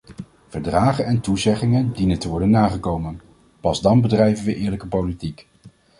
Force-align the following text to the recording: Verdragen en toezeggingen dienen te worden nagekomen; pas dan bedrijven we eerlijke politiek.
Verdragen 0.47 1.05
en 1.05 1.21
toezeggingen 1.21 1.91
dienen 1.93 2.19
te 2.19 2.29
worden 2.29 2.49
nagekomen; 2.49 3.21
pas 3.59 3.81
dan 3.81 4.01
bedrijven 4.01 4.45
we 4.45 4.55
eerlijke 4.55 4.87
politiek. 4.87 5.47